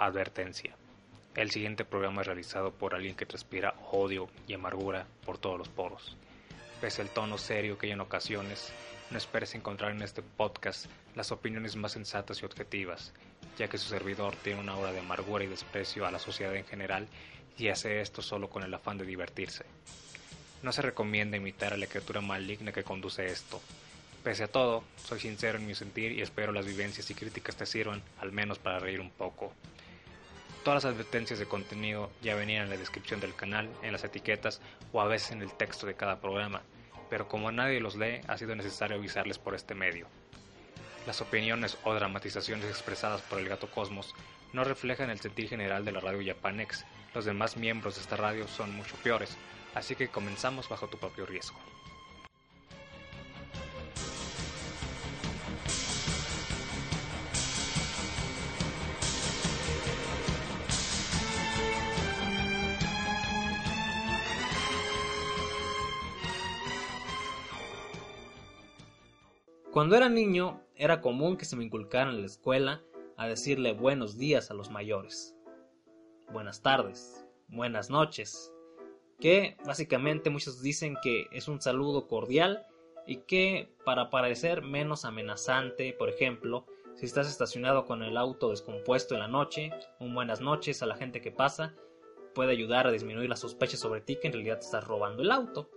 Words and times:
Advertencia. 0.00 0.76
El 1.34 1.50
siguiente 1.50 1.84
programa 1.84 2.20
es 2.20 2.28
realizado 2.28 2.70
por 2.70 2.94
alguien 2.94 3.16
que 3.16 3.26
transpira 3.26 3.74
odio 3.90 4.28
y 4.46 4.54
amargura 4.54 5.08
por 5.26 5.38
todos 5.38 5.58
los 5.58 5.68
poros. 5.68 6.16
Pese 6.80 7.02
al 7.02 7.10
tono 7.10 7.36
serio 7.36 7.76
que 7.76 7.86
hay 7.86 7.92
en 7.94 8.00
ocasiones, 8.00 8.72
no 9.10 9.18
esperes 9.18 9.56
encontrar 9.56 9.90
en 9.90 10.02
este 10.02 10.22
podcast 10.22 10.86
las 11.16 11.32
opiniones 11.32 11.74
más 11.74 11.90
sensatas 11.90 12.40
y 12.40 12.44
objetivas, 12.44 13.12
ya 13.58 13.66
que 13.66 13.76
su 13.76 13.88
servidor 13.88 14.36
tiene 14.36 14.60
una 14.60 14.74
aura 14.74 14.92
de 14.92 15.00
amargura 15.00 15.42
y 15.42 15.48
desprecio 15.48 16.06
a 16.06 16.12
la 16.12 16.20
sociedad 16.20 16.54
en 16.54 16.64
general 16.64 17.08
y 17.56 17.66
hace 17.66 18.00
esto 18.00 18.22
solo 18.22 18.48
con 18.48 18.62
el 18.62 18.72
afán 18.72 18.98
de 18.98 19.04
divertirse. 19.04 19.64
No 20.62 20.70
se 20.70 20.82
recomienda 20.82 21.38
imitar 21.38 21.72
a 21.72 21.76
la 21.76 21.88
criatura 21.88 22.20
maligna 22.20 22.70
que 22.70 22.84
conduce 22.84 23.26
esto. 23.26 23.60
Pese 24.22 24.44
a 24.44 24.48
todo, 24.48 24.84
soy 24.96 25.18
sincero 25.18 25.58
en 25.58 25.66
mi 25.66 25.74
sentir 25.74 26.12
y 26.12 26.22
espero 26.22 26.52
las 26.52 26.66
vivencias 26.66 27.10
y 27.10 27.14
críticas 27.14 27.56
te 27.56 27.66
sirvan, 27.66 28.00
al 28.20 28.30
menos 28.30 28.60
para 28.60 28.78
reír 28.78 29.00
un 29.00 29.10
poco. 29.10 29.52
Todas 30.68 30.84
las 30.84 30.92
advertencias 30.92 31.38
de 31.38 31.46
contenido 31.46 32.10
ya 32.20 32.34
venían 32.34 32.64
en 32.64 32.68
la 32.68 32.76
descripción 32.76 33.20
del 33.20 33.34
canal, 33.34 33.70
en 33.80 33.90
las 33.90 34.04
etiquetas 34.04 34.60
o 34.92 35.00
a 35.00 35.06
veces 35.06 35.30
en 35.30 35.40
el 35.40 35.50
texto 35.50 35.86
de 35.86 35.94
cada 35.94 36.20
programa, 36.20 36.60
pero 37.08 37.26
como 37.26 37.50
nadie 37.50 37.80
los 37.80 37.96
lee, 37.96 38.20
ha 38.28 38.36
sido 38.36 38.54
necesario 38.54 38.98
avisarles 38.98 39.38
por 39.38 39.54
este 39.54 39.74
medio. 39.74 40.08
Las 41.06 41.22
opiniones 41.22 41.78
o 41.84 41.94
dramatizaciones 41.94 42.66
expresadas 42.66 43.22
por 43.22 43.38
el 43.38 43.48
gato 43.48 43.70
Cosmos 43.70 44.14
no 44.52 44.62
reflejan 44.62 45.08
el 45.08 45.20
sentir 45.20 45.48
general 45.48 45.86
de 45.86 45.92
la 45.92 46.00
radio 46.00 46.34
Japanex. 46.34 46.84
Los 47.14 47.24
demás 47.24 47.56
miembros 47.56 47.94
de 47.94 48.02
esta 48.02 48.16
radio 48.16 48.46
son 48.46 48.76
mucho 48.76 48.94
peores, 48.96 49.38
así 49.74 49.94
que 49.94 50.08
comenzamos 50.08 50.68
bajo 50.68 50.86
tu 50.86 50.98
propio 50.98 51.24
riesgo. 51.24 51.58
Cuando 69.78 69.94
era 69.94 70.08
niño, 70.08 70.60
era 70.74 71.00
común 71.00 71.36
que 71.36 71.44
se 71.44 71.54
me 71.54 71.62
inculcara 71.62 72.10
en 72.10 72.20
la 72.20 72.26
escuela 72.26 72.82
a 73.16 73.28
decirle 73.28 73.74
buenos 73.74 74.18
días 74.18 74.50
a 74.50 74.54
los 74.54 74.72
mayores. 74.72 75.36
Buenas 76.32 76.62
tardes, 76.62 77.24
buenas 77.46 77.88
noches, 77.88 78.52
que 79.20 79.56
básicamente 79.64 80.30
muchos 80.30 80.62
dicen 80.62 80.96
que 81.00 81.26
es 81.30 81.46
un 81.46 81.60
saludo 81.60 82.08
cordial 82.08 82.66
y 83.06 83.18
que 83.18 83.72
para 83.84 84.10
parecer 84.10 84.62
menos 84.62 85.04
amenazante, 85.04 85.92
por 85.92 86.08
ejemplo, 86.08 86.66
si 86.96 87.06
estás 87.06 87.28
estacionado 87.28 87.84
con 87.84 88.02
el 88.02 88.16
auto 88.16 88.50
descompuesto 88.50 89.14
en 89.14 89.20
la 89.20 89.28
noche, 89.28 89.70
un 90.00 90.12
buenas 90.12 90.40
noches 90.40 90.82
a 90.82 90.86
la 90.86 90.96
gente 90.96 91.20
que 91.20 91.30
pasa 91.30 91.76
puede 92.34 92.50
ayudar 92.50 92.88
a 92.88 92.90
disminuir 92.90 93.28
las 93.28 93.38
sospechas 93.38 93.78
sobre 93.78 94.00
ti 94.00 94.18
que 94.20 94.26
en 94.26 94.32
realidad 94.32 94.58
te 94.58 94.64
estás 94.64 94.88
robando 94.88 95.22
el 95.22 95.30
auto. 95.30 95.70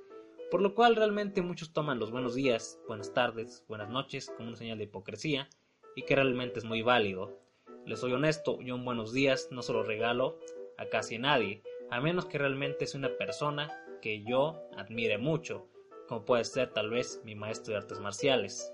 Por 0.52 0.61
lo 0.61 0.75
cual 0.75 0.97
realmente 0.97 1.41
muchos 1.41 1.71
toman 1.71 1.97
los 1.97 2.11
buenos 2.11 2.35
días, 2.35 2.77
buenas 2.85 3.13
tardes, 3.13 3.63
buenas 3.69 3.89
noches 3.89 4.30
como 4.35 4.49
una 4.49 4.57
señal 4.57 4.77
de 4.77 4.83
hipocresía 4.83 5.47
y 5.95 6.02
que 6.02 6.13
realmente 6.13 6.59
es 6.59 6.66
muy 6.66 6.81
válido. 6.81 7.39
Les 7.85 8.02
soy 8.02 8.11
honesto, 8.11 8.59
yo 8.61 8.75
un 8.75 8.83
buenos 8.83 9.13
días 9.13 9.47
no 9.52 9.61
se 9.61 9.72
lo 9.72 9.81
regalo 9.81 10.38
a 10.77 10.88
casi 10.88 11.17
nadie, 11.17 11.63
a 11.89 12.02
menos 12.02 12.25
que 12.25 12.38
realmente 12.38 12.85
sea 12.85 12.99
una 12.99 13.16
persona 13.17 13.69
que 14.02 14.25
yo 14.25 14.61
admire 14.75 15.17
mucho, 15.17 15.69
como 16.09 16.25
puede 16.25 16.44
ser 16.44 16.73
tal 16.73 16.89
vez 16.89 17.22
mi 17.23 17.33
maestro 17.33 17.72
de 17.72 17.79
artes 17.79 18.02
marciales. 18.02 18.73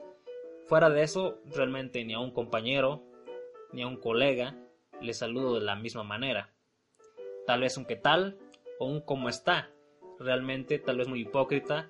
Fuera 0.66 0.90
de 0.90 1.04
eso, 1.04 1.38
realmente 1.46 2.04
ni 2.04 2.16
a 2.16 2.20
un 2.20 2.32
compañero, 2.32 3.04
ni 3.72 3.84
a 3.84 3.88
un 3.88 3.98
colega 3.98 4.58
le 5.00 5.14
saludo 5.14 5.54
de 5.54 5.62
la 5.62 5.76
misma 5.76 6.02
manera. 6.02 6.56
Tal 7.46 7.62
vez 7.62 7.78
un 7.78 7.86
qué 7.86 7.98
tal 7.98 8.40
o 8.80 8.88
un 8.88 9.00
cómo 9.00 9.30
está. 9.30 9.70
Realmente 10.20 10.80
tal 10.80 10.98
vez 10.98 11.08
muy 11.08 11.22
hipócrita, 11.22 11.90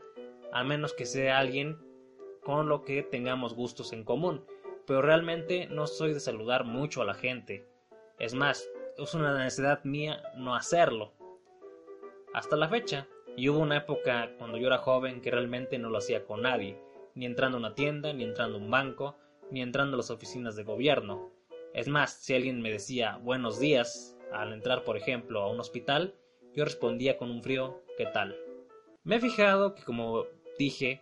a 0.52 0.64
menos 0.64 0.94
que 0.94 1.06
sea 1.06 1.40
alguien 1.40 1.78
con 2.44 2.70
lo 2.70 2.84
que 2.84 3.04
tengamos 3.04 3.54
gustos 3.54 3.94
en 3.94 4.04
común. 4.04 4.46
Pero 4.86 5.02
realmente 5.02 5.68
no 5.68 5.88
soy 5.88 6.14
de 6.14 6.20
saludar 6.20 6.64
mucho 6.64 7.02
a 7.02 7.06
la 7.06 7.14
gente. 7.14 7.68
Es 8.20 8.34
más, 8.34 8.70
es 8.98 9.14
una 9.14 9.38
necesidad 9.38 9.84
mía 9.84 10.24
no 10.36 10.56
hacerlo 10.56 11.14
hasta 12.34 12.56
la 12.56 12.70
fecha. 12.70 13.08
Y 13.36 13.50
hubo 13.50 13.60
una 13.60 13.78
época 13.78 14.32
cuando 14.38 14.58
yo 14.58 14.68
era 14.68 14.80
joven 14.80 15.22
que 15.22 15.32
realmente 15.32 15.78
no 15.78 15.90
lo 15.90 16.00
hacía 16.00 16.26
con 16.26 16.42
nadie, 16.42 16.80
ni 17.14 17.26
entrando 17.26 17.58
a 17.58 17.60
una 17.60 17.76
tienda, 17.76 18.14
ni 18.14 18.24
entrando 18.24 18.58
a 18.58 18.62
un 18.62 18.72
banco, 18.72 19.16
ni 19.52 19.62
entrando 19.62 19.96
a 19.96 19.98
las 19.98 20.10
oficinas 20.10 20.56
de 20.56 20.64
gobierno. 20.64 21.32
Es 21.74 21.88
más, 21.88 22.14
si 22.14 22.34
alguien 22.34 22.62
me 22.62 22.72
decía 22.72 23.18
buenos 23.18 23.60
días 23.60 24.18
al 24.32 24.54
entrar, 24.54 24.84
por 24.84 24.98
ejemplo, 24.98 25.42
a 25.42 25.52
un 25.52 25.60
hospital, 25.60 26.16
yo 26.54 26.64
respondía 26.64 27.18
con 27.18 27.30
un 27.30 27.44
frío 27.44 27.84
¿qué 27.98 28.06
tal? 28.06 28.38
Me 29.04 29.18
he 29.18 29.20
fijado 29.20 29.76
que, 29.76 29.84
como 29.84 30.26
dije, 30.58 31.02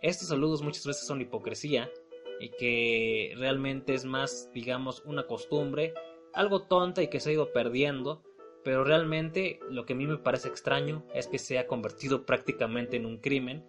estos 0.00 0.28
saludos 0.28 0.62
muchas 0.62 0.86
veces 0.86 1.06
son 1.06 1.20
hipocresía 1.20 1.90
y 2.40 2.48
que 2.50 3.34
realmente 3.36 3.94
es 3.94 4.04
más, 4.04 4.50
digamos, 4.52 5.02
una 5.04 5.26
costumbre, 5.26 5.94
algo 6.32 6.62
tonta 6.62 7.02
y 7.02 7.08
que 7.08 7.20
se 7.20 7.30
ha 7.30 7.34
ido 7.34 7.52
perdiendo 7.52 8.22
pero 8.64 8.84
realmente 8.84 9.60
lo 9.70 9.84
que 9.84 9.92
a 9.92 9.96
mí 9.96 10.06
me 10.06 10.18
parece 10.18 10.48
extraño 10.48 11.04
es 11.14 11.26
que 11.26 11.38
se 11.38 11.58
ha 11.58 11.66
convertido 11.66 12.24
prácticamente 12.24 12.96
en 12.96 13.06
un 13.06 13.18
crimen 13.18 13.66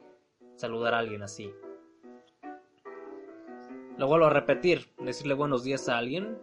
saludar 0.55 0.93
a 0.93 0.99
alguien 0.99 1.23
así. 1.23 1.51
Lo 3.97 4.07
vuelvo 4.07 4.25
a 4.25 4.29
repetir, 4.29 4.93
decirle 4.99 5.33
buenos 5.33 5.63
días 5.63 5.89
a 5.89 5.97
alguien, 5.97 6.37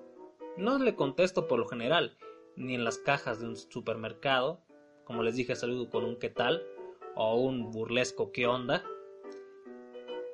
no 0.56 0.78
le 0.78 0.94
contesto 0.94 1.46
por 1.46 1.58
lo 1.58 1.66
general, 1.66 2.16
ni 2.56 2.74
en 2.74 2.84
las 2.84 2.98
cajas 2.98 3.40
de 3.40 3.46
un 3.46 3.56
supermercado, 3.56 4.62
como 5.10 5.24
les 5.24 5.34
dije 5.34 5.56
saludo 5.56 5.90
con 5.90 6.04
un 6.04 6.14
qué 6.14 6.30
tal, 6.30 6.64
o 7.16 7.34
un 7.34 7.72
burlesco 7.72 8.30
qué 8.30 8.46
onda, 8.46 8.84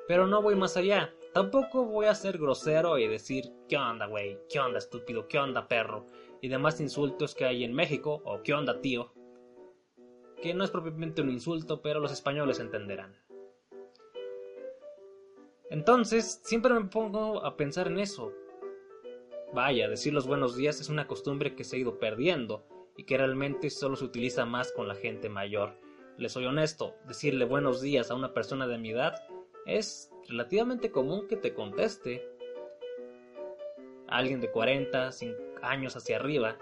pero 0.06 0.26
no 0.26 0.42
voy 0.42 0.54
más 0.54 0.76
allá, 0.76 1.14
tampoco 1.32 1.87
voy 1.87 2.04
a 2.04 2.14
ser 2.14 2.37
grosero 2.37 2.98
y 2.98 3.09
decir 3.09 3.54
qué 3.70 3.78
onda 3.78 4.04
güey, 4.06 4.38
qué 4.50 4.60
onda 4.60 4.76
estúpido, 4.76 5.28
qué 5.28 5.38
onda 5.38 5.66
perro, 5.66 6.04
y 6.42 6.48
demás 6.48 6.78
insultos 6.78 7.34
que 7.34 7.47
hay 7.47 7.64
en 7.64 7.72
México, 7.72 8.20
o 8.26 8.42
qué 8.42 8.53
onda 8.53 8.82
tío, 8.82 9.14
que 10.42 10.53
no 10.53 10.62
es 10.62 10.70
propiamente 10.70 11.22
un 11.22 11.31
insulto, 11.31 11.81
pero 11.81 11.98
los 11.98 12.12
españoles 12.12 12.60
entenderán. 12.60 13.16
Entonces, 15.70 16.43
siempre 16.44 16.75
me 16.75 16.84
pongo 16.84 17.43
a 17.47 17.56
pensar 17.56 17.87
en 17.87 17.98
eso. 17.98 18.31
Vaya, 19.54 19.88
decir 19.88 20.12
los 20.12 20.26
buenos 20.26 20.54
días 20.54 20.82
es 20.82 20.91
una 20.91 21.06
costumbre 21.06 21.54
que 21.54 21.64
se 21.64 21.76
ha 21.76 21.78
ido 21.78 21.98
perdiendo 21.98 22.66
y 22.96 23.04
que 23.04 23.18
realmente 23.18 23.70
solo 23.70 23.96
se 23.96 24.04
utiliza 24.04 24.44
más 24.44 24.72
con 24.72 24.88
la 24.88 24.94
gente 24.94 25.28
mayor. 25.28 25.78
Les 26.16 26.32
soy 26.32 26.46
honesto, 26.46 26.94
decirle 27.06 27.44
buenos 27.44 27.80
días 27.80 28.10
a 28.10 28.14
una 28.14 28.32
persona 28.32 28.66
de 28.66 28.78
mi 28.78 28.90
edad 28.90 29.14
es 29.66 30.10
relativamente 30.28 30.90
común 30.90 31.26
que 31.28 31.36
te 31.36 31.52
conteste. 31.52 32.26
alguien 34.08 34.40
de 34.40 34.50
40, 34.50 35.12
50 35.12 35.68
años 35.68 35.96
hacia 35.96 36.16
arriba, 36.16 36.56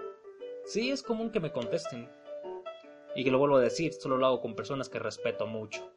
sí 0.64 0.90
es 0.90 1.02
común 1.02 1.30
que 1.30 1.40
me 1.40 1.52
contesten. 1.52 2.08
Y 3.14 3.22
que 3.22 3.30
lo 3.30 3.38
vuelvo 3.38 3.56
a 3.56 3.60
decir, 3.60 3.92
solo 3.92 4.16
lo 4.16 4.26
hago 4.26 4.40
con 4.40 4.56
personas 4.56 4.88
que 4.88 4.98
respeto 4.98 5.46
mucho. 5.46 5.92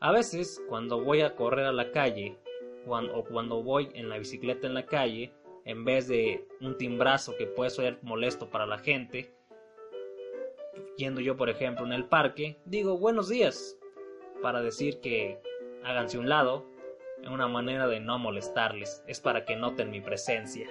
A 0.00 0.12
veces, 0.12 0.62
cuando 0.68 1.02
voy 1.02 1.22
a 1.22 1.34
correr 1.34 1.66
a 1.66 1.72
la 1.72 1.90
calle, 1.90 2.38
o 2.86 3.24
cuando 3.24 3.62
voy 3.62 3.90
en 3.94 4.08
la 4.08 4.18
bicicleta 4.18 4.66
en 4.66 4.74
la 4.74 4.86
calle, 4.86 5.32
en 5.64 5.84
vez 5.84 6.06
de 6.06 6.46
un 6.60 6.78
timbrazo 6.78 7.36
que 7.36 7.46
puede 7.46 7.70
ser 7.70 7.98
molesto 8.02 8.48
para 8.48 8.66
la 8.66 8.78
gente, 8.78 9.34
yendo 10.98 11.20
yo 11.20 11.36
por 11.36 11.48
ejemplo 11.48 11.86
en 11.86 11.92
el 11.92 12.06
parque, 12.06 12.60
digo 12.64 12.98
buenos 12.98 13.28
días, 13.28 13.78
para 14.42 14.60
decir 14.60 15.00
que 15.00 15.40
háganse 15.84 16.18
un 16.18 16.28
lado, 16.28 16.66
en 17.22 17.32
una 17.32 17.46
manera 17.46 17.86
de 17.86 18.00
no 18.00 18.18
molestarles, 18.18 19.04
es 19.06 19.20
para 19.20 19.44
que 19.44 19.56
noten 19.56 19.90
mi 19.90 20.00
presencia. 20.00 20.68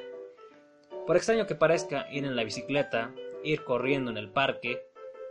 Por 1.05 1.15
extraño 1.15 1.47
que 1.47 1.55
parezca 1.55 2.07
ir 2.11 2.25
en 2.25 2.35
la 2.35 2.43
bicicleta, 2.43 3.15
ir 3.43 3.63
corriendo 3.63 4.11
en 4.11 4.17
el 4.17 4.29
parque 4.29 4.81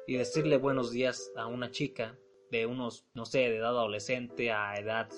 y 0.06 0.17
decirle 0.17 0.56
buenos 0.56 0.91
días 0.91 1.31
a 1.37 1.47
una 1.47 1.71
chica 1.71 2.19
de 2.50 2.65
unos, 2.65 3.06
no 3.12 3.26
sé, 3.26 3.41
de 3.41 3.56
edad 3.56 3.71
adolescente 3.71 4.50
a 4.50 4.76
edad 4.76 5.09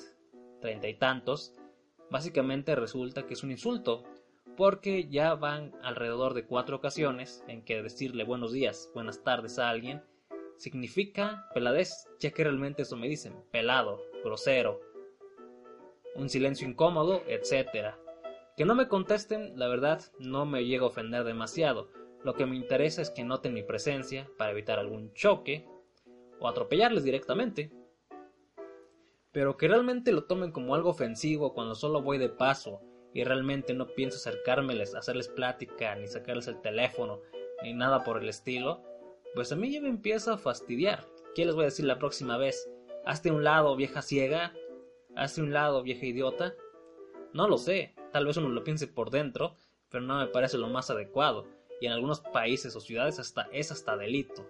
treinta 0.61 0.88
y 0.88 0.94
tantos, 0.94 1.55
básicamente 2.11 2.75
resulta 2.75 3.26
que 3.26 3.35
es 3.35 3.44
un 3.44 3.53
insulto, 3.53 4.03
porque 4.58 5.06
ya 5.08 5.37
van 5.37 5.72
alrededor 5.84 6.34
de 6.34 6.44
cuatro 6.44 6.78
ocasiones 6.78 7.44
en 7.46 7.62
que 7.62 7.81
decirle 7.81 8.25
buenos 8.25 8.50
días, 8.50 8.90
buenas 8.93 9.22
tardes 9.22 9.60
a 9.60 9.70
alguien 9.70 10.02
significa 10.56 11.49
peladez, 11.55 12.08
ya 12.19 12.32
que 12.32 12.43
realmente 12.43 12.82
eso 12.82 12.96
me 12.96 13.08
dicen, 13.08 13.37
pelado, 13.52 14.00
grosero, 14.25 14.81
un 16.16 16.28
silencio 16.28 16.66
incómodo, 16.66 17.22
etcétera. 17.28 18.00
Que 18.56 18.64
no 18.64 18.75
me 18.75 18.88
contesten, 18.88 19.56
la 19.56 19.69
verdad, 19.69 20.02
no 20.19 20.44
me 20.44 20.64
llega 20.64 20.82
a 20.82 20.88
ofender 20.88 21.22
demasiado. 21.22 21.88
Lo 22.25 22.34
que 22.34 22.44
me 22.44 22.56
interesa 22.56 23.00
es 23.00 23.10
que 23.10 23.22
noten 23.22 23.55
mi 23.55 23.62
presencia 23.62 24.28
para 24.38 24.50
evitar 24.50 24.81
algún 24.81 25.14
choque 25.14 25.69
o 26.40 26.49
atropellarles 26.49 27.05
directamente. 27.05 27.70
Pero 29.31 29.56
que 29.56 29.69
realmente 29.69 30.10
lo 30.10 30.25
tomen 30.25 30.50
como 30.50 30.75
algo 30.75 30.90
ofensivo 30.90 31.55
cuando 31.55 31.76
solo 31.76 32.02
voy 32.02 32.19
de 32.19 32.28
paso 32.28 32.81
y 33.19 33.25
realmente 33.25 33.75
no 33.75 33.88
pienso 33.88 34.17
acercármeles, 34.17 34.94
hacerles 34.94 35.26
plática, 35.26 35.97
ni 35.97 36.06
sacarles 36.06 36.47
el 36.47 36.61
teléfono, 36.61 37.20
ni 37.65 37.75
nada 37.75 38.05
por 38.05 38.23
el 38.23 38.29
estilo, 38.29 38.81
pues 39.35 39.50
a 39.50 39.56
mí 39.56 39.73
ya 39.73 39.81
me 39.81 39.88
empieza 39.88 40.35
a 40.35 40.38
fastidiar. 40.38 41.05
¿Qué 41.35 41.44
les 41.44 41.56
voy 41.56 41.65
a 41.65 41.73
decir 41.73 41.85
la 41.85 41.99
próxima 41.99 42.37
vez? 42.37 42.70
Hazte 43.05 43.32
un 43.32 43.43
lado, 43.43 43.75
vieja 43.75 44.03
ciega. 44.03 44.55
Hazte 45.17 45.43
un 45.43 45.53
lado, 45.53 45.82
vieja 45.82 46.06
idiota. 46.06 46.55
No 47.32 47.49
lo 47.49 47.59
sé, 47.59 47.97
tal 48.12 48.25
vez 48.25 48.37
uno 48.37 48.50
lo 48.50 48.62
piense 48.62 48.87
por 48.87 49.11
dentro, 49.11 49.56
pero 49.91 50.05
no 50.05 50.17
me 50.19 50.29
parece 50.29 50.56
lo 50.56 50.69
más 50.69 50.88
adecuado, 50.88 51.44
y 51.81 51.87
en 51.87 51.93
algunos 51.93 52.20
países 52.20 52.76
o 52.76 52.81
ciudades 52.81 53.19
hasta 53.19 53.49
es 53.53 53.73
hasta 53.73 53.97
delito. 53.97 54.49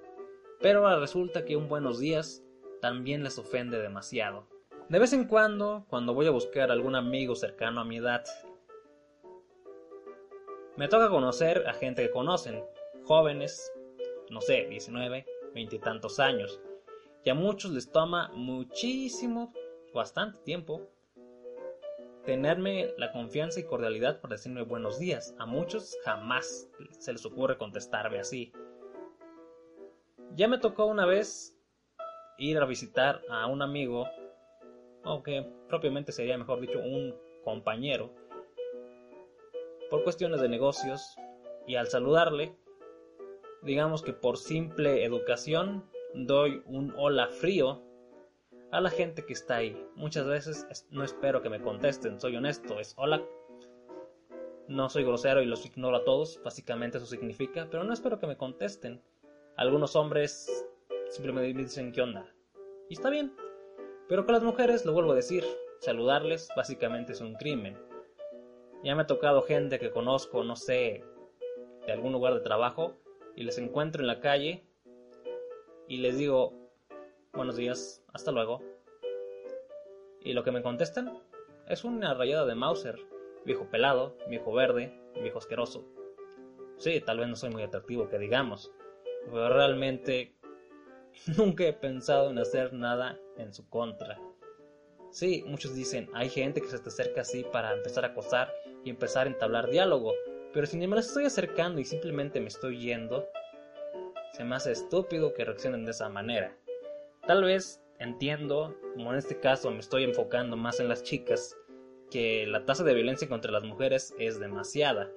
Pero 0.60 0.80
ahora 0.80 1.00
resulta 1.00 1.46
que 1.46 1.56
un 1.56 1.70
buenos 1.70 2.00
días 2.00 2.42
también 2.82 3.22
les 3.24 3.38
ofende 3.38 3.78
demasiado. 3.78 4.46
De 4.90 4.98
vez 4.98 5.14
en 5.14 5.24
cuando, 5.24 5.86
cuando 5.88 6.12
voy 6.12 6.26
a 6.26 6.32
buscar 6.32 6.70
algún 6.70 6.96
amigo 6.96 7.34
cercano 7.34 7.80
a 7.80 7.84
mi 7.84 7.96
edad, 7.96 8.24
me 10.78 10.86
toca 10.86 11.10
conocer 11.10 11.64
a 11.66 11.74
gente 11.74 12.02
que 12.02 12.10
conocen, 12.12 12.62
jóvenes, 13.02 13.72
no 14.30 14.40
sé, 14.40 14.68
19, 14.68 15.26
20 15.52 15.74
y 15.74 15.78
tantos 15.80 16.20
años, 16.20 16.60
y 17.24 17.30
a 17.30 17.34
muchos 17.34 17.72
les 17.72 17.90
toma 17.90 18.30
muchísimo, 18.32 19.52
bastante 19.92 20.38
tiempo, 20.42 20.88
tenerme 22.24 22.94
la 22.96 23.10
confianza 23.10 23.58
y 23.58 23.64
cordialidad 23.64 24.20
para 24.20 24.36
decirme 24.36 24.62
buenos 24.62 25.00
días. 25.00 25.34
A 25.40 25.46
muchos 25.46 25.98
jamás 26.04 26.70
se 27.00 27.12
les 27.12 27.26
ocurre 27.26 27.58
contestarme 27.58 28.20
así. 28.20 28.52
Ya 30.36 30.46
me 30.46 30.58
tocó 30.58 30.86
una 30.86 31.06
vez 31.06 31.58
ir 32.38 32.56
a 32.56 32.66
visitar 32.66 33.20
a 33.28 33.48
un 33.48 33.62
amigo, 33.62 34.06
aunque 35.02 35.44
propiamente 35.68 36.12
sería 36.12 36.38
mejor 36.38 36.60
dicho 36.60 36.78
un 36.78 37.16
compañero, 37.42 38.14
por 39.90 40.04
cuestiones 40.04 40.40
de 40.40 40.48
negocios, 40.48 41.16
y 41.66 41.76
al 41.76 41.88
saludarle, 41.88 42.56
digamos 43.62 44.02
que 44.02 44.12
por 44.12 44.38
simple 44.38 45.04
educación, 45.04 45.84
doy 46.14 46.62
un 46.66 46.94
hola 46.96 47.28
frío 47.28 47.82
a 48.70 48.80
la 48.80 48.90
gente 48.90 49.24
que 49.24 49.32
está 49.32 49.56
ahí. 49.56 49.86
Muchas 49.94 50.26
veces 50.26 50.66
no 50.90 51.04
espero 51.04 51.42
que 51.42 51.50
me 51.50 51.60
contesten, 51.60 52.20
soy 52.20 52.36
honesto, 52.36 52.80
es 52.80 52.94
hola. 52.96 53.22
No 54.68 54.90
soy 54.90 55.04
grosero 55.04 55.42
y 55.42 55.46
los 55.46 55.64
ignoro 55.64 55.96
a 55.96 56.04
todos, 56.04 56.40
básicamente 56.44 56.98
eso 56.98 57.06
significa, 57.06 57.68
pero 57.70 57.84
no 57.84 57.92
espero 57.92 58.18
que 58.18 58.26
me 58.26 58.36
contesten. 58.36 59.02
Algunos 59.56 59.96
hombres 59.96 60.66
simplemente 61.08 61.54
me 61.54 61.62
dicen 61.62 61.92
qué 61.92 62.02
onda. 62.02 62.26
Y 62.88 62.94
está 62.94 63.10
bien. 63.10 63.34
Pero 64.08 64.24
con 64.24 64.34
las 64.34 64.42
mujeres, 64.42 64.84
lo 64.84 64.92
vuelvo 64.92 65.12
a 65.12 65.16
decir, 65.16 65.44
saludarles 65.80 66.48
básicamente 66.56 67.12
es 67.12 67.20
un 67.20 67.34
crimen. 67.34 67.87
Ya 68.82 68.94
me 68.94 69.02
ha 69.02 69.06
tocado 69.06 69.42
gente 69.42 69.78
que 69.78 69.90
conozco, 69.90 70.44
no 70.44 70.54
sé, 70.54 71.04
de 71.86 71.92
algún 71.92 72.12
lugar 72.12 72.34
de 72.34 72.40
trabajo, 72.40 72.96
y 73.34 73.44
les 73.44 73.58
encuentro 73.58 74.02
en 74.02 74.08
la 74.08 74.20
calle 74.20 74.64
y 75.86 75.98
les 75.98 76.18
digo, 76.18 76.52
buenos 77.32 77.56
días, 77.56 78.04
hasta 78.12 78.32
luego. 78.32 78.62
Y 80.22 80.32
lo 80.32 80.44
que 80.44 80.50
me 80.50 80.60
contestan 80.60 81.18
es 81.68 81.84
una 81.84 82.14
rayada 82.14 82.46
de 82.46 82.54
Mauser, 82.54 82.96
viejo 83.44 83.70
pelado, 83.70 84.16
viejo 84.28 84.52
verde, 84.52 84.92
viejo 85.22 85.38
asqueroso. 85.38 85.84
Sí, 86.76 87.00
tal 87.00 87.18
vez 87.18 87.28
no 87.28 87.36
soy 87.36 87.50
muy 87.50 87.62
atractivo, 87.62 88.08
que 88.08 88.18
digamos, 88.18 88.72
pero 89.24 89.48
realmente 89.48 90.36
nunca 91.36 91.64
he 91.64 91.72
pensado 91.72 92.30
en 92.30 92.38
hacer 92.38 92.72
nada 92.72 93.18
en 93.36 93.54
su 93.54 93.68
contra. 93.68 94.20
Sí, 95.10 95.42
muchos 95.46 95.74
dicen, 95.74 96.10
hay 96.12 96.28
gente 96.28 96.60
que 96.60 96.68
se 96.68 96.78
te 96.78 96.88
acerca 96.88 97.22
así 97.22 97.44
para 97.44 97.72
empezar 97.72 98.04
a 98.04 98.08
acosar 98.08 98.52
y 98.84 98.90
empezar 98.90 99.26
a 99.26 99.30
entablar 99.30 99.70
diálogo, 99.70 100.14
pero 100.52 100.66
si 100.66 100.76
me 100.76 100.96
las 100.96 101.08
estoy 101.08 101.24
acercando 101.24 101.80
y 101.80 101.84
simplemente 101.84 102.40
me 102.40 102.48
estoy 102.48 102.78
yendo, 102.78 103.28
se 104.32 104.44
me 104.44 104.56
hace 104.56 104.72
estúpido 104.72 105.34
que 105.34 105.44
reaccionen 105.44 105.84
de 105.84 105.90
esa 105.90 106.08
manera. 106.08 106.56
Tal 107.26 107.44
vez 107.44 107.82
entiendo, 107.98 108.74
como 108.94 109.12
en 109.12 109.18
este 109.18 109.38
caso 109.38 109.70
me 109.70 109.80
estoy 109.80 110.04
enfocando 110.04 110.56
más 110.56 110.80
en 110.80 110.88
las 110.88 111.02
chicas, 111.02 111.56
que 112.10 112.46
la 112.46 112.64
tasa 112.64 112.84
de 112.84 112.94
violencia 112.94 113.28
contra 113.28 113.52
las 113.52 113.64
mujeres 113.64 114.14
es 114.18 114.40
demasiada. 114.40 115.10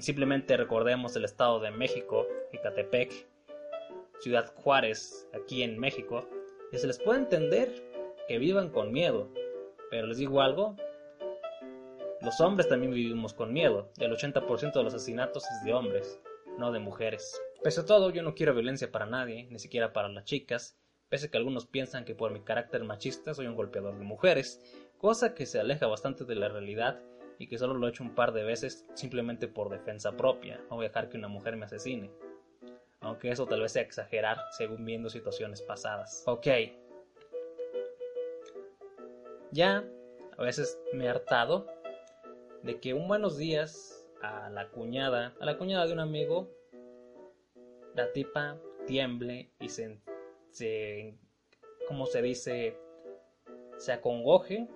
Simplemente 0.00 0.56
recordemos 0.56 1.14
el 1.16 1.24
estado 1.24 1.60
de 1.60 1.70
México, 1.70 2.26
Ecatepec, 2.52 3.28
Ciudad 4.20 4.52
Juárez, 4.56 5.28
aquí 5.32 5.62
en 5.62 5.78
México, 5.78 6.28
y 6.72 6.78
se 6.78 6.86
les 6.86 6.98
puede 6.98 7.20
entender 7.20 7.70
que 8.26 8.38
vivan 8.38 8.70
con 8.70 8.92
miedo. 8.92 9.30
Pero 9.90 10.08
les 10.08 10.18
digo 10.18 10.42
algo, 10.42 10.76
los 12.20 12.40
hombres 12.40 12.68
también 12.68 12.92
vivimos 12.92 13.32
con 13.32 13.52
miedo. 13.52 13.92
El 13.98 14.12
80% 14.12 14.72
de 14.72 14.82
los 14.82 14.94
asesinatos 14.94 15.44
es 15.44 15.64
de 15.64 15.72
hombres, 15.72 16.20
no 16.58 16.72
de 16.72 16.80
mujeres. 16.80 17.40
Pese 17.62 17.80
a 17.80 17.86
todo, 17.86 18.10
yo 18.10 18.22
no 18.22 18.34
quiero 18.34 18.54
violencia 18.54 18.90
para 18.90 19.06
nadie, 19.06 19.46
ni 19.50 19.58
siquiera 19.58 19.92
para 19.92 20.08
las 20.08 20.24
chicas, 20.24 20.76
pese 21.08 21.26
a 21.26 21.30
que 21.30 21.38
algunos 21.38 21.66
piensan 21.66 22.04
que 22.04 22.14
por 22.14 22.32
mi 22.32 22.40
carácter 22.40 22.84
machista 22.84 23.34
soy 23.34 23.46
un 23.46 23.56
golpeador 23.56 23.96
de 23.98 24.04
mujeres, 24.04 24.60
cosa 24.98 25.34
que 25.34 25.46
se 25.46 25.60
aleja 25.60 25.86
bastante 25.86 26.24
de 26.24 26.34
la 26.34 26.48
realidad 26.48 27.00
y 27.38 27.46
que 27.46 27.58
solo 27.58 27.74
lo 27.74 27.86
he 27.86 27.90
hecho 27.90 28.02
un 28.02 28.14
par 28.14 28.32
de 28.32 28.42
veces 28.42 28.84
simplemente 28.94 29.46
por 29.46 29.70
defensa 29.70 30.16
propia, 30.16 30.60
no 30.70 30.76
voy 30.76 30.86
a 30.86 30.88
dejar 30.88 31.08
que 31.08 31.16
una 31.16 31.28
mujer 31.28 31.56
me 31.56 31.66
asesine. 31.66 32.10
Aunque 33.00 33.30
eso 33.30 33.46
tal 33.46 33.60
vez 33.60 33.72
sea 33.72 33.82
exagerar 33.82 34.38
según 34.50 34.84
viendo 34.84 35.08
situaciones 35.08 35.62
pasadas. 35.62 36.24
Ok. 36.26 36.48
Ya 39.52 39.84
a 40.36 40.42
veces 40.42 40.80
me 40.92 41.04
he 41.04 41.08
hartado 41.08 41.66
de 42.62 42.80
que 42.80 42.94
un 42.94 43.08
buenos 43.08 43.36
días 43.36 44.06
a 44.22 44.50
la 44.50 44.68
cuñada, 44.70 45.34
a 45.40 45.44
la 45.44 45.58
cuñada 45.58 45.86
de 45.86 45.92
un 45.92 46.00
amigo, 46.00 46.50
la 47.94 48.12
tipa 48.12 48.60
tiemble 48.86 49.50
y 49.60 49.68
se, 49.68 50.00
se 50.50 51.18
como 51.86 52.06
se 52.06 52.22
dice, 52.22 52.76
se 53.76 53.92
acongoje, 53.92 54.68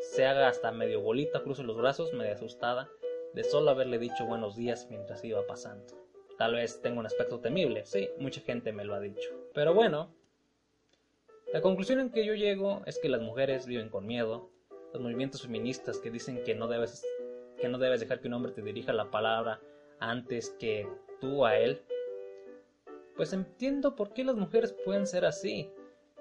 se 0.00 0.26
haga 0.26 0.48
hasta 0.48 0.72
medio 0.72 1.00
bolita, 1.00 1.42
cruce 1.42 1.62
los 1.62 1.76
brazos, 1.76 2.12
medio 2.12 2.34
asustada, 2.34 2.88
de 3.34 3.44
solo 3.44 3.70
haberle 3.70 3.98
dicho 3.98 4.26
buenos 4.26 4.56
días 4.56 4.86
mientras 4.90 5.24
iba 5.24 5.46
pasando. 5.46 5.86
Tal 6.38 6.54
vez 6.54 6.80
tenga 6.80 7.00
un 7.00 7.06
aspecto 7.06 7.40
temible, 7.40 7.84
sí, 7.84 8.08
mucha 8.18 8.40
gente 8.40 8.72
me 8.72 8.84
lo 8.84 8.94
ha 8.94 9.00
dicho. 9.00 9.30
Pero 9.54 9.74
bueno, 9.74 10.14
la 11.52 11.60
conclusión 11.60 12.00
en 12.00 12.10
que 12.10 12.24
yo 12.24 12.34
llego 12.34 12.82
es 12.86 12.98
que 12.98 13.08
las 13.08 13.20
mujeres 13.20 13.66
viven 13.66 13.88
con 13.88 14.06
miedo, 14.06 14.50
los 14.92 15.02
movimientos 15.02 15.42
feministas 15.42 15.98
que 15.98 16.10
dicen 16.10 16.42
que 16.44 16.54
no 16.54 16.68
debes, 16.68 17.04
que 17.58 17.68
no 17.68 17.78
debes 17.78 18.00
dejar 18.00 18.20
que 18.20 18.28
un 18.28 18.34
hombre 18.34 18.52
te 18.52 18.62
dirija 18.62 18.92
la 18.92 19.10
palabra 19.10 19.60
antes 20.00 20.50
que 20.58 20.88
tú 21.20 21.44
a 21.44 21.56
él, 21.56 21.82
pues 23.16 23.32
entiendo 23.32 23.96
por 23.96 24.12
qué 24.12 24.24
las 24.24 24.36
mujeres 24.36 24.72
pueden 24.84 25.06
ser 25.06 25.24
así. 25.24 25.70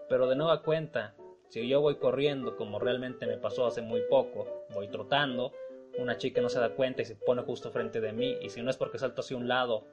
Pero 0.09 0.27
de 0.27 0.35
nueva 0.35 0.63
cuenta, 0.63 1.15
si 1.49 1.67
yo 1.67 1.81
voy 1.81 1.97
corriendo 1.97 2.55
como 2.55 2.79
realmente 2.79 3.27
me 3.27 3.37
pasó 3.37 3.65
hace 3.67 3.81
muy 3.81 4.01
poco, 4.09 4.65
voy 4.73 4.87
trotando, 4.87 5.51
una 5.97 6.17
chica 6.17 6.41
no 6.41 6.49
se 6.49 6.59
da 6.59 6.75
cuenta 6.75 7.01
y 7.01 7.05
se 7.05 7.15
pone 7.15 7.41
justo 7.43 7.71
frente 7.71 8.01
de 8.01 8.13
mí, 8.13 8.37
y 8.41 8.49
si 8.49 8.61
no 8.61 8.69
es 8.69 8.77
porque 8.77 8.97
salto 8.97 9.21
hacia 9.21 9.37
un 9.37 9.47
lado 9.47 9.85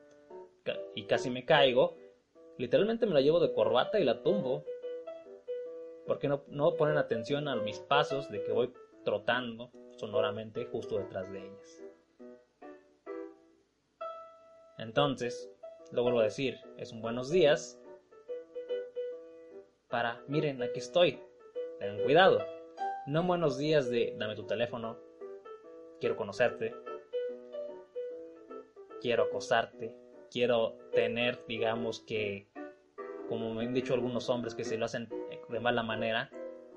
y 0.95 1.04
casi 1.04 1.31
me 1.31 1.45
caigo, 1.45 1.97
literalmente 2.59 3.07
me 3.07 3.14
la 3.14 3.21
llevo 3.21 3.40
de 3.40 3.52
corbata 3.52 3.99
y 4.00 4.04
la 4.04 4.23
tumbo. 4.23 4.64
Porque 6.07 6.29
no, 6.29 6.45
no 6.49 6.75
ponen 6.75 6.99
atención 6.99 7.49
a 7.49 7.57
mis 7.57 7.79
pasos 7.79 8.31
de 8.31 8.43
que 8.43 8.53
voy 8.53 8.73
trotando 9.05 9.71
sonoramente 9.97 10.65
justo 10.67 10.99
detrás 10.99 11.31
de 11.33 11.41
ellas. 11.41 11.83
Entonces, 14.79 15.51
lo 15.93 16.03
vuelvo 16.03 16.21
a 16.21 16.25
decir, 16.25 16.59
es 16.77 16.93
un 16.93 17.01
buenos 17.01 17.31
días 17.31 17.81
para, 19.89 20.21
miren, 20.27 20.61
aquí 20.63 20.81
estoy, 20.81 21.21
tengan 21.79 22.03
cuidado. 22.03 22.45
No 23.07 23.23
buenos 23.23 23.59
días 23.59 23.89
de, 23.89 24.15
dame 24.19 24.35
tu 24.35 24.45
teléfono, 24.45 24.99
quiero 26.01 26.17
conocerte, 26.17 26.75
quiero 29.01 29.25
acosarte, 29.25 29.95
quiero 30.31 30.77
tener, 30.93 31.39
digamos 31.47 32.01
que, 32.01 32.49
como 33.29 33.55
me 33.55 33.65
han 33.65 33.75
dicho 33.75 33.95
algunos 33.95 34.29
hombres 34.29 34.55
que 34.55 34.65
se 34.65 34.77
lo 34.77 34.87
hacen 34.87 35.09
de 35.55 35.61
mala 35.61 35.85
manera, 35.85 36.31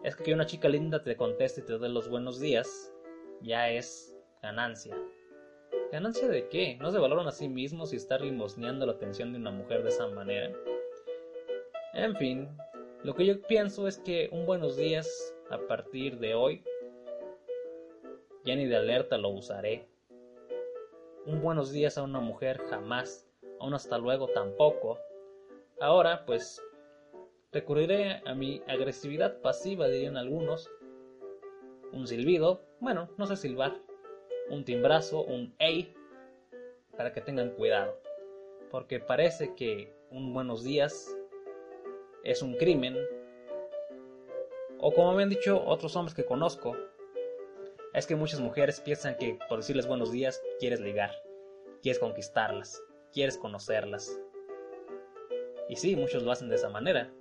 es 0.03 0.15
que 0.15 0.33
una 0.33 0.45
chica 0.45 0.69
linda 0.69 1.03
te 1.03 1.17
conteste 1.17 1.61
y 1.61 1.65
te 1.65 1.79
dé 1.79 1.89
los 1.89 2.07
buenos 2.07 2.39
días, 2.39 2.93
ya 3.41 3.69
es 3.71 4.15
ganancia. 4.41 4.95
¿Ganancia 5.91 6.27
de 6.27 6.47
qué? 6.47 6.77
¿No 6.79 6.91
se 6.91 6.99
valoran 6.99 7.27
a 7.27 7.31
sí 7.31 7.49
mismos 7.49 7.91
y 7.91 7.95
estar 7.95 8.21
limosneando 8.21 8.85
la 8.85 8.93
atención 8.93 9.33
de 9.33 9.39
una 9.39 9.49
mujer 9.49 9.81
de 9.81 9.89
esa 9.89 10.07
manera? 10.07 10.51
En 11.95 12.15
fin, 12.17 12.47
lo 13.03 13.15
que 13.15 13.25
yo 13.25 13.41
pienso 13.41 13.87
es 13.87 13.97
que 13.97 14.29
un 14.31 14.45
buenos 14.45 14.77
días 14.77 15.35
a 15.49 15.57
partir 15.57 16.19
de 16.19 16.35
hoy 16.35 16.63
ya 18.45 18.55
ni 18.55 18.65
de 18.65 18.75
alerta 18.75 19.17
lo 19.17 19.29
usaré. 19.29 19.87
Un 21.25 21.41
buenos 21.41 21.71
días 21.71 21.97
a 21.97 22.03
una 22.03 22.19
mujer 22.19 22.59
jamás, 22.69 23.27
a 23.59 23.75
hasta 23.75 23.97
luego 23.97 24.27
tampoco. 24.27 24.99
Ahora, 25.81 26.25
pues, 26.25 26.61
recurriré 27.57 28.21
a 28.23 28.35
mi 28.35 28.61
agresividad 28.67 29.41
pasiva, 29.41 29.87
dirían 29.87 30.15
algunos. 30.15 30.69
Un 31.91 32.05
silbido, 32.05 32.61
bueno, 32.79 33.09
no 33.17 33.25
sé 33.25 33.35
silbar, 33.35 33.81
un 34.51 34.63
timbrazo, 34.63 35.23
un 35.23 35.55
hey, 35.57 35.95
para 36.95 37.13
que 37.13 37.21
tengan 37.21 37.49
cuidado. 37.51 37.99
Porque 38.69 38.99
parece 38.99 39.55
que 39.55 39.91
un 40.11 40.35
buenos 40.35 40.63
días 40.63 41.17
es 42.23 42.43
un 42.43 42.55
crimen. 42.57 42.95
O 44.79 44.93
como 44.93 45.13
me 45.13 45.23
han 45.23 45.29
dicho 45.29 45.63
otros 45.65 45.95
hombres 45.95 46.13
que 46.13 46.25
conozco, 46.25 46.75
es 47.95 48.05
que 48.05 48.15
muchas 48.15 48.39
mujeres 48.39 48.79
piensan 48.81 49.17
que 49.17 49.39
por 49.49 49.57
decirles 49.57 49.87
buenos 49.87 50.11
días 50.11 50.39
quieres 50.59 50.79
ligar, 50.79 51.11
quieres 51.81 51.97
conquistarlas, 51.97 52.79
quieres 53.11 53.35
conocerlas. 53.35 54.19
Y 55.69 55.75
sí, 55.75 55.95
muchos 55.95 56.21
lo 56.21 56.31
hacen 56.31 56.49
de 56.49 56.55
esa 56.55 56.69
manera. 56.69 57.11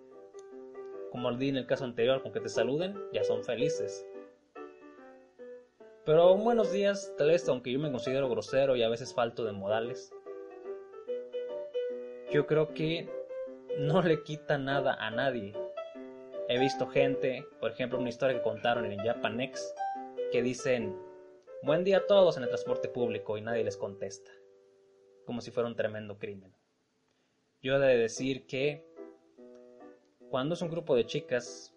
Como 1.11 1.33
di 1.33 1.49
en 1.49 1.57
el 1.57 1.67
caso 1.67 1.85
anterior, 1.85 2.23
con 2.23 2.33
que 2.33 2.41
te 2.41 2.49
saluden, 2.49 2.95
ya 3.13 3.25
son 3.25 3.45
felices. 3.45 4.07
Pero 6.05 6.37
buenos 6.37 6.71
días, 6.71 7.13
tal 7.19 7.29
vez 7.29 7.49
aunque 7.49 7.73
yo 7.73 7.81
me 7.81 7.91
considero 7.91 8.29
grosero 8.29 8.77
y 8.77 8.83
a 8.83 8.89
veces 8.89 9.13
falto 9.13 9.45
de 9.45 9.53
modales, 9.53 10.13
yo 12.31 12.47
creo 12.47 12.73
que 12.75 13.09
no 13.79 14.03
le 14.03 14.23
quita 14.23 14.57
nada 14.57 14.95
a 14.95 15.11
nadie. 15.11 15.53
He 16.49 16.61
visto 16.61 16.87
gente, 16.87 17.45
por 17.61 17.73
ejemplo, 17.73 17.99
una 17.99 18.09
historia 18.09 18.37
que 18.37 18.43
contaron 18.43 18.87
en 18.87 18.99
Japanex, 19.01 19.75
que 20.31 20.43
dicen 20.43 20.97
buen 21.63 21.83
día 21.83 21.99
a 21.99 22.07
todos 22.07 22.37
en 22.37 22.45
el 22.45 22.49
transporte 22.49 22.89
público 22.89 23.37
y 23.37 23.41
nadie 23.41 23.65
les 23.65 23.77
contesta, 23.77 24.31
como 25.25 25.41
si 25.41 25.51
fuera 25.51 25.69
un 25.69 25.75
tremendo 25.75 26.19
crimen. 26.19 26.55
Yo 27.61 27.77
he 27.77 27.79
de 27.81 27.97
decir 27.97 28.47
que 28.47 28.86
cuando 30.37 30.53
es 30.53 30.61
un 30.61 30.69
grupo 30.69 30.95
de 30.95 31.07
chicas 31.07 31.75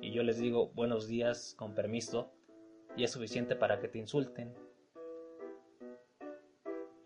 y 0.00 0.12
yo 0.12 0.22
les 0.22 0.38
digo 0.38 0.68
buenos 0.68 1.08
días 1.08 1.52
con 1.58 1.74
permiso, 1.74 2.30
y 2.96 3.02
es 3.02 3.10
suficiente 3.10 3.56
para 3.56 3.80
que 3.80 3.88
te 3.88 3.98
insulten. 3.98 4.54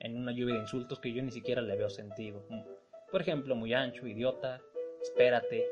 En 0.00 0.18
una 0.18 0.32
lluvia 0.32 0.56
de 0.56 0.60
insultos 0.60 1.00
que 1.00 1.14
yo 1.14 1.22
ni 1.22 1.30
siquiera 1.30 1.62
le 1.62 1.78
veo 1.78 1.88
sentido. 1.88 2.44
Por 3.10 3.22
ejemplo, 3.22 3.56
muy 3.56 3.72
ancho, 3.72 4.06
idiota, 4.06 4.60
espérate. 5.00 5.66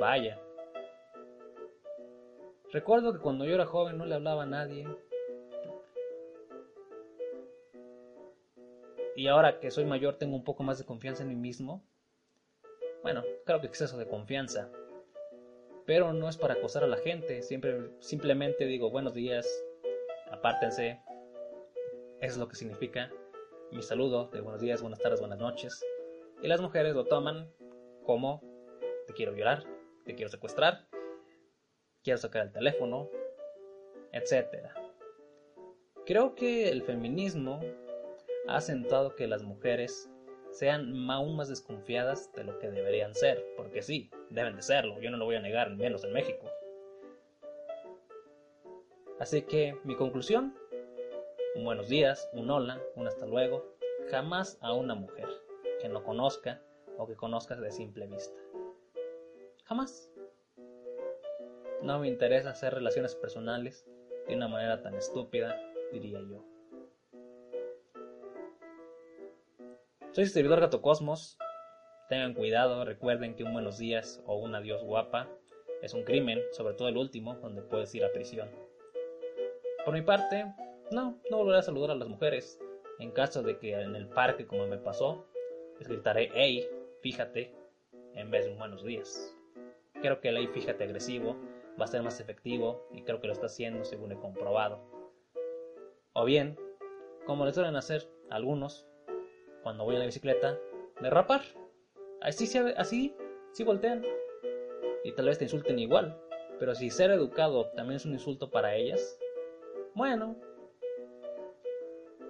Vaya. 0.00 0.40
Recuerdo 2.72 3.12
que 3.12 3.18
cuando 3.18 3.44
yo 3.44 3.54
era 3.54 3.66
joven 3.66 3.98
no 3.98 4.06
le 4.06 4.14
hablaba 4.14 4.44
a 4.44 4.46
nadie. 4.46 4.88
Y 9.14 9.26
ahora 9.26 9.60
que 9.60 9.70
soy 9.70 9.84
mayor 9.84 10.14
tengo 10.14 10.36
un 10.36 10.44
poco 10.44 10.62
más 10.62 10.78
de 10.78 10.86
confianza 10.86 11.22
en 11.22 11.28
mí 11.28 11.36
mismo. 11.36 11.84
Bueno, 13.02 13.22
creo 13.44 13.60
que 13.60 13.68
exceso 13.68 13.96
de 13.96 14.08
confianza. 14.08 14.70
Pero 15.86 16.12
no 16.12 16.28
es 16.28 16.36
para 16.36 16.54
acosar 16.54 16.84
a 16.84 16.88
la 16.88 16.98
gente, 16.98 17.42
siempre 17.42 17.90
simplemente 18.00 18.66
digo 18.66 18.90
buenos 18.90 19.14
días, 19.14 19.46
apártense, 20.30 21.00
es 22.20 22.36
lo 22.36 22.48
que 22.48 22.56
significa 22.56 23.10
mi 23.72 23.82
saludo 23.82 24.28
de 24.28 24.40
buenos 24.40 24.60
días, 24.60 24.82
buenas 24.82 25.00
tardes, 25.00 25.20
buenas 25.20 25.38
noches, 25.38 25.82
y 26.42 26.48
las 26.48 26.60
mujeres 26.60 26.94
lo 26.94 27.04
toman 27.04 27.50
como 28.04 28.42
te 29.06 29.14
quiero 29.14 29.32
violar, 29.32 29.64
te 30.04 30.14
quiero 30.14 30.30
secuestrar, 30.30 30.88
quiero 32.02 32.18
sacar 32.18 32.46
el 32.46 32.52
teléfono, 32.52 33.08
etc. 34.12 34.68
Creo 36.04 36.34
que 36.34 36.68
el 36.68 36.82
feminismo 36.82 37.60
ha 38.46 38.56
acentuado 38.56 39.14
que 39.14 39.26
las 39.26 39.42
mujeres 39.42 40.10
sean 40.58 41.08
aún 41.08 41.36
más 41.36 41.48
desconfiadas 41.48 42.32
de 42.32 42.42
lo 42.42 42.58
que 42.58 42.68
deberían 42.68 43.14
ser, 43.14 43.46
porque 43.56 43.80
sí, 43.80 44.10
deben 44.28 44.56
de 44.56 44.62
serlo, 44.62 45.00
yo 45.00 45.08
no 45.08 45.16
lo 45.16 45.24
voy 45.24 45.36
a 45.36 45.40
negar, 45.40 45.70
menos 45.70 46.02
en 46.02 46.12
México. 46.12 46.50
Así 49.20 49.42
que 49.42 49.76
mi 49.84 49.94
conclusión, 49.94 50.56
un 51.54 51.64
buenos 51.64 51.88
días, 51.88 52.28
un 52.32 52.50
hola, 52.50 52.82
un 52.96 53.06
hasta 53.06 53.24
luego, 53.24 53.64
jamás 54.10 54.58
a 54.60 54.72
una 54.72 54.96
mujer 54.96 55.28
que 55.80 55.88
no 55.88 56.02
conozca 56.02 56.60
o 56.96 57.06
que 57.06 57.14
conozcas 57.14 57.60
de 57.60 57.70
simple 57.70 58.08
vista. 58.08 58.36
Jamás. 59.64 60.10
No 61.82 62.00
me 62.00 62.08
interesa 62.08 62.50
hacer 62.50 62.74
relaciones 62.74 63.14
personales 63.14 63.86
de 64.26 64.34
una 64.34 64.48
manera 64.48 64.82
tan 64.82 64.94
estúpida, 64.94 65.56
diría 65.92 66.20
yo. 66.20 66.57
Soy 70.18 70.26
su 70.26 70.32
servidor 70.32 70.58
Gato 70.58 70.82
Cosmos. 70.82 71.38
Tengan 72.08 72.34
cuidado, 72.34 72.84
recuerden 72.84 73.36
que 73.36 73.44
un 73.44 73.52
buenos 73.52 73.78
días 73.78 74.20
o 74.26 74.34
un 74.34 74.52
adiós 74.52 74.82
guapa 74.82 75.28
es 75.80 75.94
un 75.94 76.02
crimen, 76.02 76.42
sobre 76.50 76.74
todo 76.74 76.88
el 76.88 76.96
último, 76.96 77.36
donde 77.36 77.62
puedes 77.62 77.94
ir 77.94 78.04
a 78.04 78.10
prisión. 78.10 78.48
Por 79.84 79.94
mi 79.94 80.02
parte, 80.02 80.52
no, 80.90 81.20
no 81.30 81.36
volveré 81.36 81.58
a 81.58 81.62
saludar 81.62 81.92
a 81.92 81.94
las 81.94 82.08
mujeres. 82.08 82.58
En 82.98 83.12
caso 83.12 83.44
de 83.44 83.58
que 83.60 83.80
en 83.80 83.94
el 83.94 84.08
parque, 84.08 84.44
como 84.44 84.66
me 84.66 84.78
pasó, 84.78 85.24
les 85.78 85.86
gritaré 85.86 86.32
hey, 86.34 86.68
fíjate, 87.00 87.54
en 88.14 88.28
vez 88.32 88.44
de 88.44 88.50
un 88.50 88.58
buenos 88.58 88.82
días. 88.82 89.32
Creo 90.02 90.20
que 90.20 90.30
el 90.30 90.38
hey, 90.38 90.50
fíjate 90.52 90.82
agresivo 90.82 91.36
va 91.80 91.84
a 91.84 91.86
ser 91.86 92.02
más 92.02 92.18
efectivo 92.18 92.88
y 92.92 93.02
creo 93.02 93.20
que 93.20 93.28
lo 93.28 93.34
está 93.34 93.46
haciendo 93.46 93.84
según 93.84 94.10
he 94.10 94.18
comprobado. 94.18 94.80
O 96.12 96.24
bien, 96.24 96.58
como 97.24 97.46
le 97.46 97.52
suelen 97.52 97.76
hacer 97.76 98.10
algunos, 98.30 98.88
cuando 99.68 99.84
voy 99.84 99.96
en 99.96 100.00
la 100.00 100.06
bicicleta, 100.06 100.58
derrapar. 100.98 101.42
Así, 102.22 102.48
así, 102.78 103.14
sí 103.52 103.64
voltean. 103.64 104.02
Y 105.04 105.12
tal 105.12 105.26
vez 105.26 105.36
te 105.36 105.44
insulten 105.44 105.78
igual. 105.78 106.18
Pero 106.58 106.74
si 106.74 106.88
ser 106.88 107.10
educado 107.10 107.66
también 107.72 107.96
es 107.96 108.06
un 108.06 108.14
insulto 108.14 108.50
para 108.50 108.74
ellas, 108.76 109.18
bueno. 109.94 110.36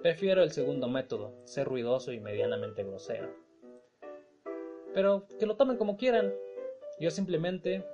Prefiero 0.01 0.43
el 0.43 0.51
segundo 0.51 0.89
método, 0.89 1.33
ser 1.45 1.65
ruidoso 1.65 2.11
y 2.11 2.19
medianamente 2.19 2.83
grosero. 2.83 3.29
Pero 4.93 5.25
que 5.39 5.45
lo 5.45 5.55
tomen 5.55 5.77
como 5.77 5.95
quieran. 5.95 6.33
Yo 6.99 7.09
simplemente 7.09 7.85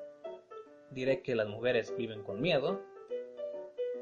diré 0.90 1.22
que 1.22 1.36
las 1.36 1.48
mujeres 1.48 1.96
viven 1.96 2.24
con 2.24 2.42
miedo, 2.42 2.82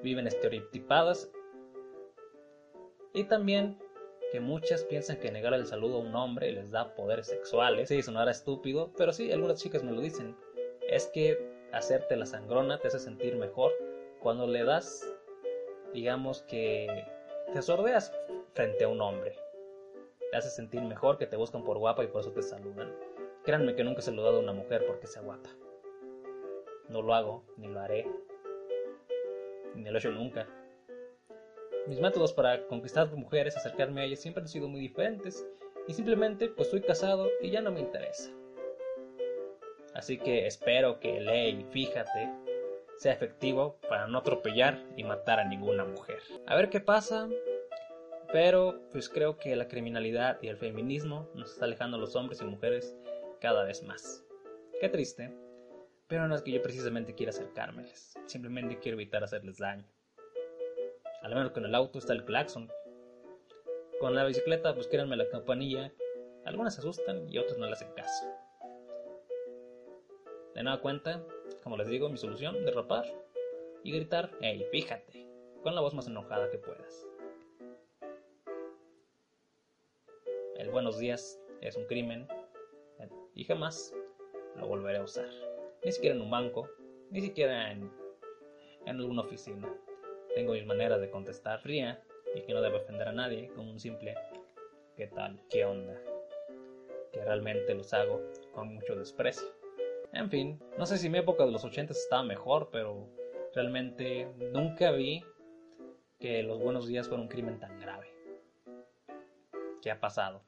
viven 0.02 0.26
estereotipadas 0.26 1.30
y 3.14 3.26
también 3.26 3.83
que 4.34 4.40
muchas 4.40 4.84
piensan 4.84 5.18
que 5.18 5.32
negar 5.32 5.54
el 5.54 5.68
saludo 5.68 5.98
a 5.98 6.00
un 6.00 6.16
hombre 6.16 6.52
les 6.52 6.72
da 6.72 6.96
poderes 6.96 7.28
sexuales. 7.28 7.88
Sí, 7.88 8.02
sonará 8.02 8.32
estúpido, 8.32 8.92
pero 8.98 9.14
sí, 9.14 9.32
algunas 9.32 9.62
chicas 9.62 9.84
me 9.84 9.92
lo 9.92 10.02
dicen. 10.02 10.36
Es 10.90 11.06
que 11.06 11.38
hacerte 11.72 12.16
la 12.16 12.26
sangrona 12.26 12.80
te 12.80 12.88
hace 12.88 12.98
sentir 12.98 13.36
mejor 13.36 13.72
cuando 14.20 14.48
le 14.48 14.64
das, 14.64 15.08
digamos 15.94 16.42
que 16.42 17.06
te 17.54 17.62
sordeas 17.62 18.12
frente 18.54 18.86
a 18.86 18.88
un 18.88 19.02
hombre. 19.02 19.38
Te 20.32 20.38
hace 20.38 20.50
sentir 20.50 20.82
mejor 20.82 21.20
que 21.20 21.28
te 21.28 21.38
buscan 21.38 21.64
por 21.64 21.78
guapa 21.78 22.04
y 22.04 22.08
por 22.08 22.22
eso 22.22 22.32
te 22.32 22.42
saludan. 22.42 22.92
Créanme 23.44 23.76
que 23.76 23.84
nunca 23.84 24.00
he 24.00 24.04
saludado 24.04 24.38
a 24.38 24.40
una 24.40 24.54
mujer 24.54 24.84
porque 24.88 25.06
sea 25.06 25.22
guapa. 25.22 25.52
No 26.90 27.04
lo 27.04 27.14
hago, 27.14 27.44
ni 27.58 27.68
lo 27.68 27.80
haré, 27.80 28.08
ni 29.76 29.92
lo 29.92 29.96
he 29.96 30.00
hecho 30.00 30.10
nunca. 30.10 30.48
Mis 31.86 32.00
métodos 32.00 32.32
para 32.32 32.66
conquistar 32.68 33.12
mujeres, 33.14 33.58
acercarme 33.58 34.02
a 34.02 34.04
ellas, 34.06 34.22
siempre 34.22 34.42
han 34.42 34.48
sido 34.48 34.70
muy 34.70 34.80
diferentes 34.80 35.46
y 35.86 35.94
simplemente 35.94 36.48
pues 36.48 36.68
estoy 36.68 36.82
casado 36.82 37.30
y 37.42 37.50
ya 37.50 37.62
no 37.62 37.72
me 37.72 37.82
interesa. 37.82 38.32
Así 39.94 40.18
que 40.18 40.48
espero 40.48 41.00
que 41.02 41.20
ley, 41.20 41.66
fíjate, 41.72 42.30
sea 42.98 43.12
efectivo 43.12 43.80
para 43.90 44.08
no 44.08 44.20
atropellar 44.20 44.82
y 44.96 45.04
matar 45.04 45.42
a 45.42 45.44
ninguna 45.44 45.84
mujer. 45.84 46.20
A 46.48 46.56
ver 46.56 46.70
qué 46.70 46.80
pasa, 46.80 47.28
pero 48.32 48.80
pues 48.94 49.10
creo 49.10 49.38
que 49.38 49.56
la 49.58 49.68
criminalidad 49.68 50.40
y 50.42 50.48
el 50.48 50.58
feminismo 50.58 51.30
nos 51.36 51.52
está 51.52 51.66
alejando 51.66 51.98
a 51.98 52.00
los 52.00 52.16
hombres 52.16 52.42
y 52.42 52.46
mujeres 52.46 52.96
cada 53.42 53.66
vez 53.66 53.84
más. 53.84 54.24
Qué 54.80 54.88
triste, 54.88 55.36
pero 56.08 56.30
no 56.30 56.36
es 56.36 56.42
que 56.42 56.52
yo 56.52 56.62
precisamente 56.62 57.14
quiera 57.14 57.32
acercármeles, 57.32 58.18
simplemente 58.26 58.80
quiero 58.80 58.96
evitar 58.96 59.22
hacerles 59.24 59.58
daño. 59.58 59.86
Al 61.24 61.34
menos 61.34 61.52
con 61.52 61.64
el 61.64 61.74
auto 61.74 62.00
está 62.00 62.12
el 62.12 62.26
claxon. 62.26 62.70
Con 64.02 64.14
la 64.14 64.26
bicicleta, 64.26 64.76
pues 64.76 64.88
créanme 64.90 65.16
la 65.16 65.30
campanilla. 65.30 65.94
Algunas 66.44 66.76
se 66.76 66.82
asustan 66.82 67.30
y 67.30 67.38
otras 67.38 67.58
no 67.58 67.66
le 67.66 67.72
hacen 67.72 67.94
caso. 67.94 68.26
De 70.54 70.62
nada 70.62 70.82
cuenta, 70.82 71.24
como 71.64 71.78
les 71.78 71.88
digo, 71.88 72.10
mi 72.10 72.18
solución, 72.18 72.66
derrapar 72.66 73.06
y 73.84 73.94
gritar, 73.94 74.32
hey, 74.42 74.68
fíjate, 74.70 75.26
con 75.64 75.74
la 75.76 75.82
voz 75.82 75.94
más 75.94 76.08
enojada 76.08 76.52
que 76.52 76.58
puedas. 76.58 77.08
El 80.58 80.70
buenos 80.72 81.00
días 81.00 81.40
es 81.62 81.78
un 81.78 81.86
crimen 81.86 82.28
y 83.34 83.46
jamás 83.46 83.96
lo 84.58 84.68
volveré 84.68 84.98
a 84.98 85.04
usar. 85.04 85.30
Ni 85.86 85.92
siquiera 85.94 86.18
en 86.18 86.22
un 86.22 86.30
banco, 86.30 86.70
ni 87.12 87.22
siquiera 87.22 87.72
en 87.72 87.90
alguna 88.86 89.22
oficina. 89.22 89.74
Tengo 90.36 90.54
mis 90.54 90.66
maneras 90.66 91.00
de 91.00 91.10
contestar 91.10 91.60
fría 91.60 92.02
y 92.36 92.42
que 92.42 92.54
no 92.54 92.62
debe 92.62 92.78
ofender 92.78 93.08
a 93.08 93.14
nadie 93.14 93.50
con 93.50 93.68
un 93.68 93.80
simple 93.80 94.16
¿qué 94.96 95.08
tal? 95.08 95.40
¿qué 95.50 95.66
onda? 95.66 96.00
Que 97.12 97.24
realmente 97.24 97.74
los 97.74 97.94
hago 97.94 98.22
con 98.54 98.74
mucho 98.74 98.96
desprecio. 98.96 99.48
En 100.14 100.30
fin, 100.30 100.60
no 100.78 100.86
sé 100.86 100.98
si 100.98 101.10
mi 101.10 101.20
época 101.20 101.46
de 101.46 101.52
los 101.52 101.64
80 101.64 101.94
estaba 101.94 102.24
mejor, 102.24 102.70
pero 102.72 103.10
Realmente 103.54 104.28
nunca 104.52 104.92
vi 104.92 105.24
que 106.20 106.42
los 106.42 106.60
buenos 106.60 106.88
días 106.88 107.08
fueron 107.08 107.26
un 107.26 107.28
crimen 107.28 107.60
tan 107.60 107.80
grave. 107.80 108.08
¿Qué 109.80 109.92
ha 109.92 110.00
pasado? 110.00 110.44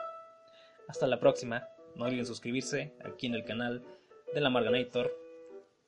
Hasta 0.88 1.06
la 1.06 1.20
próxima. 1.20 1.68
No 1.94 2.06
olviden 2.06 2.26
suscribirse 2.26 2.96
aquí 3.06 3.28
en 3.28 3.36
el 3.36 3.46
canal 3.46 3.84
de 4.34 4.42
la 4.42 4.50
Marganator. 4.50 5.16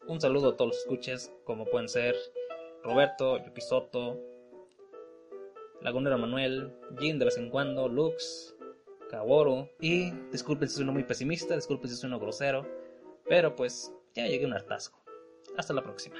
Un 0.08 0.22
saludo 0.22 0.50
a 0.50 0.58
todos 0.58 0.70
los 0.70 0.77
escuches, 0.77 1.34
como 1.44 1.66
pueden 1.66 1.89
ser 1.89 2.16
Roberto, 2.88 3.44
Yuki 3.44 3.60
Soto, 3.60 4.17
Lagunero 5.82 6.17
Manuel, 6.17 6.74
Jin 6.98 7.20
de 7.20 7.25
vez 7.25 7.38
en 7.38 7.50
cuando, 7.50 7.89
Lux, 7.89 8.56
Kaworu. 9.10 9.67
Y 9.82 10.12
disculpen 10.32 10.70
si 10.70 10.77
soy 10.77 10.86
muy 10.86 11.03
pesimista, 11.03 11.53
disculpen 11.56 11.89
si 11.89 11.98
soy 11.98 12.10
grosero, 12.17 12.65
pero 13.27 13.56
pues 13.56 13.91
ya 14.15 14.25
llegué 14.25 14.46
a 14.46 14.48
un 14.48 14.53
hartazgo. 14.53 14.98
Hasta 15.58 15.74
la 15.74 15.84
próxima. 15.84 16.15